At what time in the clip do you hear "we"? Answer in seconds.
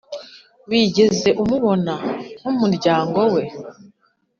3.33-3.43